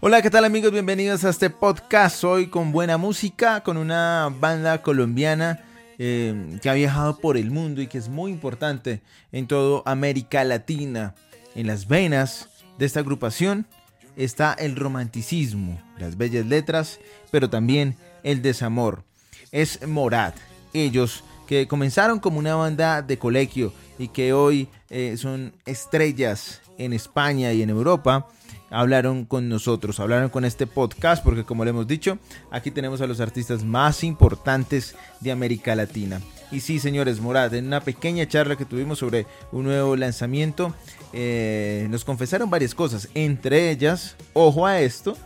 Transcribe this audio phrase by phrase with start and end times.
[0.00, 0.70] Hola, ¿qué tal amigos?
[0.70, 5.64] Bienvenidos a este podcast hoy con buena música, con una banda colombiana
[5.98, 9.00] eh, que ha viajado por el mundo y que es muy importante
[9.32, 11.16] en toda América Latina.
[11.56, 12.48] En las venas
[12.78, 13.66] de esta agrupación
[14.14, 17.00] está el romanticismo, las bellas letras,
[17.32, 19.02] pero también el desamor.
[19.50, 20.36] Es Morat.
[20.74, 26.92] Ellos que comenzaron como una banda de colegio y que hoy eh, son estrellas en
[26.92, 28.28] España y en Europa
[28.70, 32.18] hablaron con nosotros, hablaron con este podcast, porque como le hemos dicho,
[32.50, 36.20] aquí tenemos a los artistas más importantes de América Latina.
[36.50, 40.74] Y sí, señores, Morad, en una pequeña charla que tuvimos sobre un nuevo lanzamiento,
[41.12, 45.16] eh, nos confesaron varias cosas, entre ellas, ojo a esto,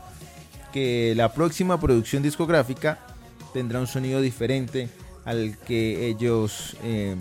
[0.72, 2.98] que la próxima producción discográfica
[3.52, 4.88] tendrá un sonido diferente
[5.24, 7.14] al que ellos eh,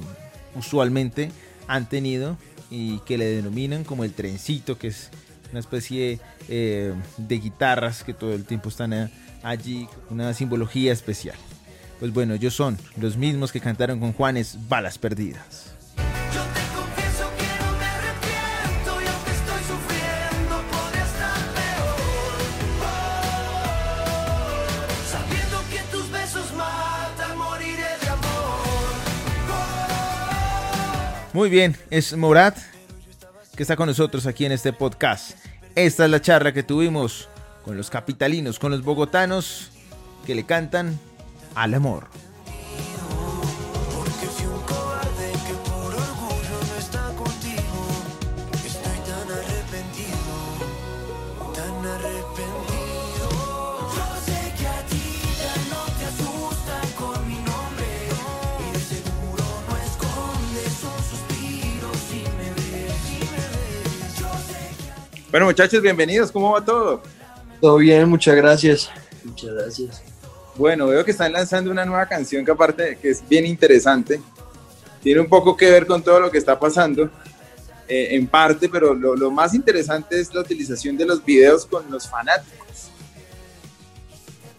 [0.55, 1.31] usualmente
[1.67, 2.37] han tenido
[2.69, 5.11] y que le denominan como el trencito, que es
[5.51, 6.19] una especie
[6.49, 9.09] eh, de guitarras que todo el tiempo están eh,
[9.43, 11.35] allí, una simbología especial.
[11.99, 15.67] Pues bueno, ellos son los mismos que cantaron con Juanes Balas Perdidas.
[31.33, 32.57] Muy bien, es Morat
[33.55, 35.37] que está con nosotros aquí en este podcast.
[35.75, 37.29] Esta es la charla que tuvimos
[37.63, 39.71] con los capitalinos, con los bogotanos
[40.25, 40.99] que le cantan
[41.55, 42.07] al amor.
[65.31, 66.29] Bueno, muchachos, bienvenidos.
[66.29, 67.01] ¿Cómo va todo?
[67.61, 68.91] Todo bien, muchas gracias.
[69.23, 70.03] Muchas gracias.
[70.55, 74.19] Bueno, veo que están lanzando una nueva canción que aparte que es bien interesante.
[75.01, 77.09] Tiene un poco que ver con todo lo que está pasando,
[77.87, 81.89] eh, en parte, pero lo, lo, más interesante es la utilización de los videos con
[81.89, 82.89] los fanáticos.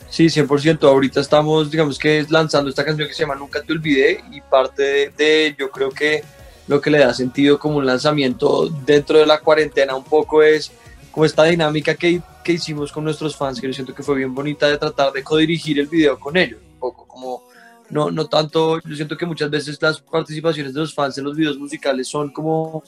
[0.09, 0.83] Sí, 100%.
[0.85, 4.83] Ahorita estamos, digamos que lanzando esta canción que se llama Nunca te olvidé y parte
[4.83, 6.25] de, de yo creo que
[6.69, 10.73] lo que le da sentido como un lanzamiento dentro de la cuarentena un poco es
[11.11, 14.35] como esta dinámica que, que hicimos con nuestros fans, que yo siento que fue bien
[14.35, 17.43] bonita de tratar de codirigir el video con ellos, un poco como,
[17.91, 21.37] no, no tanto, yo siento que muchas veces las participaciones de los fans en los
[21.37, 22.83] videos musicales son como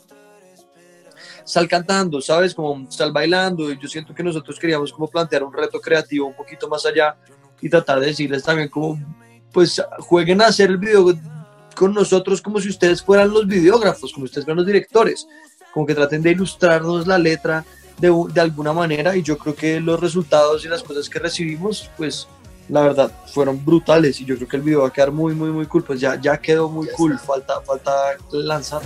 [1.45, 2.55] sal cantando, ¿sabes?
[2.55, 6.35] Como sal bailando, y yo siento que nosotros queríamos como plantear un reto creativo un
[6.35, 7.17] poquito más allá
[7.61, 8.99] y tratar de decirles también como,
[9.53, 11.13] pues jueguen a hacer el video
[11.75, 15.27] con nosotros como si ustedes fueran los videógrafos, como ustedes fueran los directores,
[15.73, 17.65] como que traten de ilustrarnos la letra
[17.99, 21.91] de, de, alguna manera y yo creo que los resultados y las cosas que recibimos,
[21.97, 22.27] pues
[22.69, 25.51] la verdad fueron brutales y yo creo que el video va a quedar muy, muy,
[25.51, 28.83] muy cool, pues ya, ya quedó muy cool, falta, falta lanzar.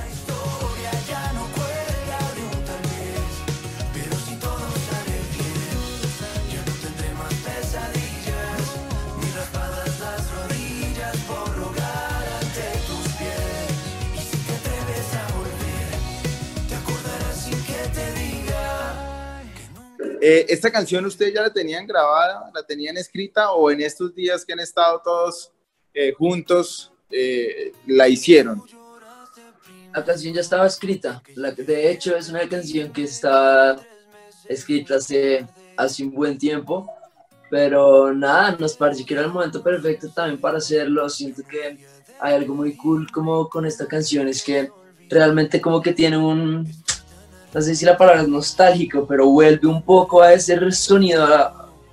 [20.31, 24.45] Eh, ¿Esta canción ustedes ya la tenían grabada, la tenían escrita o en estos días
[24.45, 25.51] que han estado todos
[25.95, 28.63] eh, juntos eh, la hicieron?
[29.95, 31.23] La canción ya estaba escrita.
[31.35, 33.79] La, de hecho, es una canción que está
[34.47, 35.47] escrita hace,
[35.79, 36.93] hace un buen tiempo.
[37.49, 41.09] Pero nada, nos pareció que era el momento perfecto también para hacerlo.
[41.09, 41.79] Siento que
[42.21, 44.71] hay algo muy cool como con esta canción, es que
[45.09, 46.71] realmente como que tiene un,
[47.53, 51.27] no sé si la palabra es nostálgico, pero vuelve un poco a ese sonido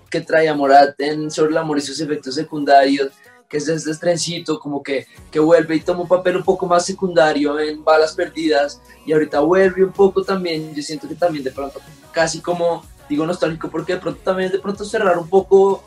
[0.09, 3.11] que trae Morat en Sobre el Amor y sus efectos secundarios,
[3.47, 6.85] que es este trencito, como que, que vuelve y toma un papel un poco más
[6.85, 11.51] secundario en Balas Perdidas, y ahorita vuelve un poco también, yo siento que también de
[11.51, 11.79] pronto,
[12.11, 15.83] casi como, digo nostálgico, porque de pronto también de pronto cerrar un poco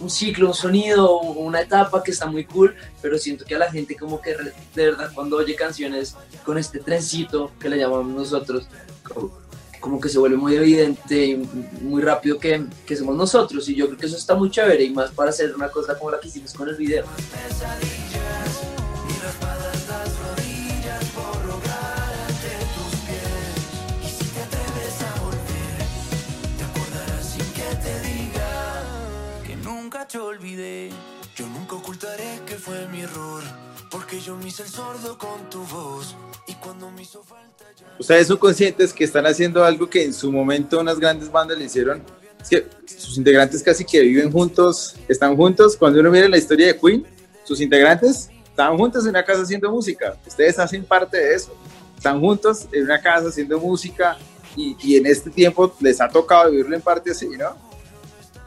[0.00, 3.70] un ciclo, un sonido, una etapa que está muy cool, pero siento que a la
[3.70, 4.34] gente como que
[4.74, 6.14] de verdad cuando oye canciones
[6.44, 8.68] con este trencito que le llamamos nosotros,
[9.80, 11.36] como que se vuelve muy evidente y
[11.82, 14.90] muy rápido que, que, somos nosotros y yo creo que eso está muy chévere y
[14.90, 17.04] más para hacer una cosa como la que hicimos con el video.
[30.08, 30.90] te olvidé.
[31.34, 33.42] Yo nunca ocultaré que fue mi error,
[33.90, 36.14] porque yo me hice el sordo con tu voz.
[36.46, 37.45] Y cuando me hizo falta.
[37.98, 41.64] Ustedes son conscientes que están haciendo algo que en su momento unas grandes bandas le
[41.64, 42.02] hicieron
[42.40, 45.76] es que sus integrantes casi que viven juntos, están juntos.
[45.76, 47.04] Cuando uno mira la historia de Queen,
[47.44, 50.16] sus integrantes estaban juntos en una casa haciendo música.
[50.26, 51.54] Ustedes hacen parte de eso.
[51.96, 54.16] Están juntos en una casa haciendo música
[54.54, 57.65] y, y en este tiempo les ha tocado vivirlo en parte así, ¿no?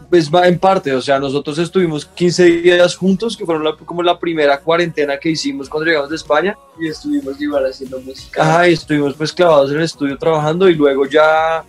[0.10, 4.02] Pues va en parte, o sea, nosotros estuvimos 15 días juntos, que fueron la- como
[4.02, 6.58] la primera cuarentena que hicimos cuando llegamos de España.
[6.80, 8.42] Y estuvimos igual haciendo música.
[8.42, 11.64] Ajá, y estuvimos pues clavados en el estudio trabajando y luego ya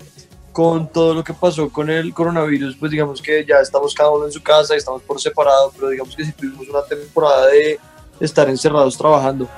[0.52, 4.24] con todo lo que pasó con el coronavirus, pues digamos que ya estamos cada uno
[4.26, 7.78] en su casa y estamos por separado, pero digamos que sí tuvimos una temporada de
[8.20, 9.48] estar encerrados trabajando.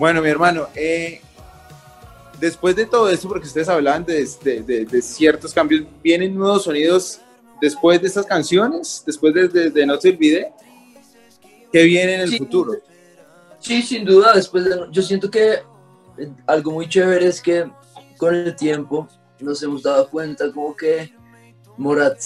[0.00, 1.20] Bueno, mi hermano, eh,
[2.40, 6.64] después de todo eso, porque ustedes hablaban de, de- de- de ciertos cambios, ¿vienen nuevos
[6.64, 7.20] sonidos
[7.60, 9.02] después de estas canciones?
[9.06, 10.54] ¿Después de, No te olvidé?
[11.70, 12.38] ¿Qué viene en el Sí.
[12.38, 12.72] futuro?
[13.58, 17.70] Sí, sin duda, después de- yo siento que eh, algo muy chévere es que
[18.16, 19.06] con el tiempo
[19.38, 21.12] nos hemos dado cuenta como que
[21.76, 22.18] Morat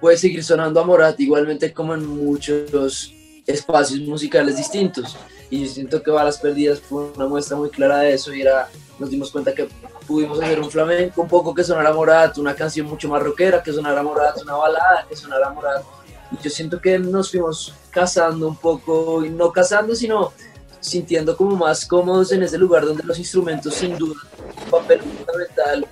[0.00, 3.12] puede seguir sonando a Morat igualmente como en muchos
[3.46, 5.16] espacios musicales distintos.
[5.50, 8.68] Y yo siento que Balas Perdidas fue una muestra muy clara de eso y era,
[8.98, 9.68] nos dimos cuenta que
[10.06, 13.72] pudimos hacer un flamenco un poco que sonara Morat, una canción mucho más rockera que
[13.72, 15.84] sonara Morat, una balada que sonara Morat.
[16.32, 20.32] Y yo siento que nos fuimos casando un poco, y no casando, sino
[20.80, 24.20] sintiendo como más cómodos en ese lugar donde los instrumentos sin duda
[24.64, 25.86] un papel fundamental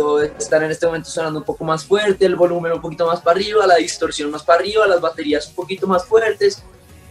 [0.00, 3.20] pronto están en este momento sonando un poco más fuerte, el volumen un poquito más
[3.20, 6.62] para arriba, la distorsión más para arriba, las baterías un poquito más fuertes.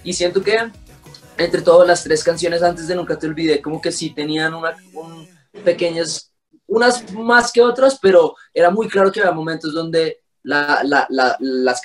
[0.04, 0.58] Y siento que
[1.38, 4.76] entre todas las tres canciones antes de Nunca te olvidé como que sí tenían una,
[4.94, 5.28] un,
[5.64, 6.34] pequeñas,
[6.68, 11.38] unas más que otras, pero era muy claro que había momentos donde la, la, la,
[11.40, 11.82] las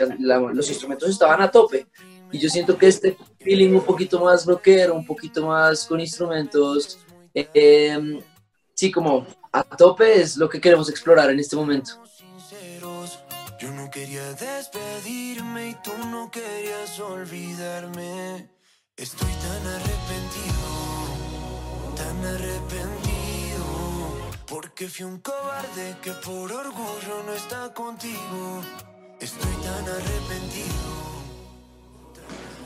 [0.53, 1.87] los instrumentos estaban a tope.
[2.33, 6.99] Y yo siento que este feeling un poquito más rockero, un poquito más con instrumentos,
[7.33, 8.21] eh,
[8.75, 9.25] sí, como
[9.55, 11.93] a tope es lo que queremos explorar en este momento.
[13.61, 18.51] Yo no quería despedirme y tú no querías olvidarme.
[18.97, 20.69] Estoy tan arrepentido,
[21.97, 23.65] tan arrepentido.
[24.49, 28.61] Porque fui un cobarde que por orgullo no está contigo.
[29.21, 30.93] Estoy tan arrepentido.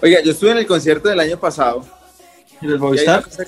[0.02, 1.84] Oiga, yo estuve en el concierto del año pasado,
[2.60, 3.24] ¿Y el una Movistar?
[3.24, 3.44] cosa-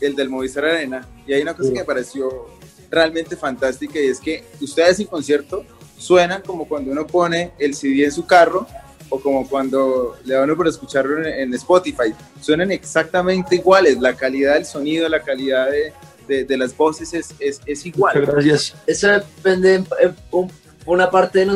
[0.00, 2.46] el del Movistar Arena, y hay una cosa que me pareció
[2.94, 5.64] realmente fantástica y es que ustedes en concierto
[5.98, 8.66] suenan como cuando uno pone el CD en su carro
[9.10, 12.14] o como cuando le da uno por escucharlo en, en Spotify.
[12.40, 15.92] Suenan exactamente iguales, la calidad del sonido, la calidad de,
[16.26, 18.18] de- de las voces es, es, es igual.
[18.18, 18.74] Muchas gracias.
[18.86, 20.50] Eso depende en, en un-
[20.86, 21.46] una parte de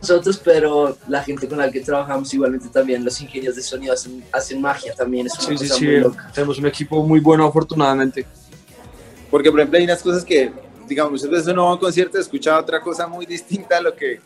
[0.00, 4.24] nosotros, pero la gente con la que trabajamos igualmente también, los ingenieros de sonido hacen,
[4.32, 5.84] hacen magia también, es una Sí, sí, cosa sí.
[5.86, 6.30] muy loca.
[6.34, 8.26] Tenemos un equipo muy bueno, afortunadamente.
[9.32, 10.52] Porque, por ejemplo, hay unas cosas que,
[10.86, 13.80] digamos, muchas veces uno va a un concierto y escucha otra cosa muy distinta a
[13.80, 14.20] lo que,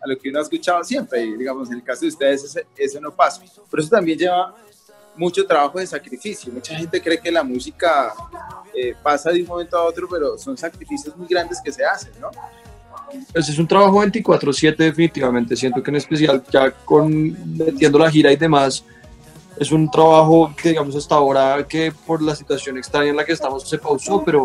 [0.00, 1.20] a lo que uno ha escuchado siempre.
[1.24, 3.42] Y, digamos, en el caso de ustedes, ese- eso no pasa.
[3.68, 4.54] Pero eso también lleva
[5.16, 6.52] mucho trabajo de sacrificio.
[6.52, 8.12] Mucha gente cree que la música
[8.74, 12.12] eh, pasa de un momento a otro, pero son sacrificios muy grandes que se hacen,
[12.20, 12.30] ¿no?
[13.32, 15.54] Pues es un trabajo 24/7 definitivamente.
[15.56, 18.82] Siento que en especial ya con metiendo la gira y demás,
[19.62, 23.32] es un trabajo que digamos hasta ahora que por la situación extraña en la que
[23.32, 24.44] estamos se pausó, pero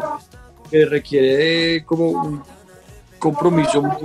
[0.69, 2.43] que requiere de como un
[3.19, 3.95] compromiso muy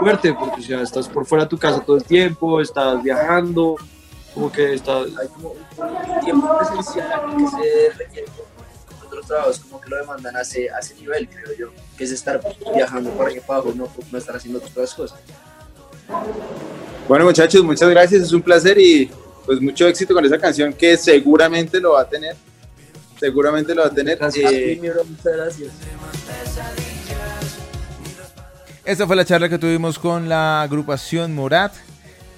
[0.00, 3.76] fuerte, porque o sea, estás por fuera de tu casa todo el tiempo, estás viajando,
[4.34, 5.06] como que estás...
[5.20, 10.36] Hay como un tiempo presencial que se requiere con otros trabajos, como que lo demandan
[10.36, 12.40] a ese, a ese nivel, creo yo, que es estar
[12.74, 15.18] viajando para para abajo, no, no estar haciendo otras cosas.
[17.08, 18.22] Bueno, muchachos, muchas gracias.
[18.22, 19.10] Es un placer y
[19.46, 22.36] pues mucho éxito con esa canción que seguramente lo va a tener.
[23.18, 24.18] Seguramente lo va a tener.
[24.18, 24.52] Gracias.
[24.52, 25.72] Eh, muchas gracias.
[28.84, 31.72] Esta fue la charla que tuvimos con la agrupación Morat.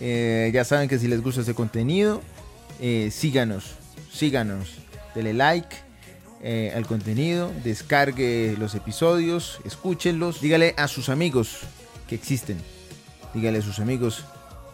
[0.01, 2.23] Eh, ya saben que si les gusta este contenido,
[2.81, 3.75] eh, síganos,
[4.13, 4.77] síganos,
[5.15, 5.77] dele like
[6.43, 11.59] eh, al contenido, descargue los episodios, escúchenlos, dígale a sus amigos
[12.09, 12.59] que existen,
[13.35, 14.25] dígale a sus amigos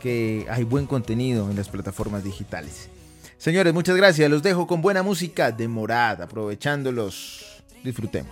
[0.04, 2.90] que hay buen contenido en las plataformas digitales.
[3.38, 8.30] Señores, muchas gracias, los dejo con buena música de Morat, aprovechándolos, disfrutemos.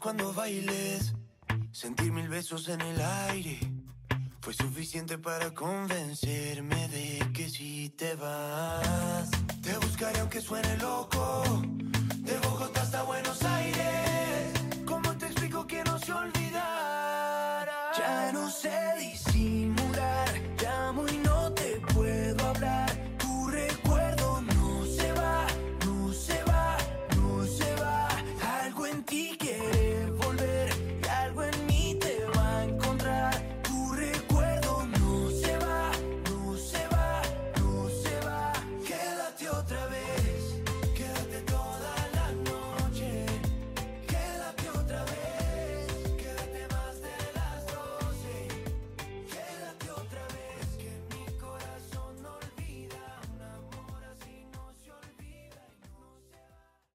[0.00, 1.14] Cuando bailes.
[1.72, 3.58] Sentir mil besos en el aire.
[4.40, 9.30] Fue suficiente para convencerme de que si te vas,
[9.62, 11.42] te buscaré aunque suene loco.
[12.18, 13.39] De Bogotá hasta Buenos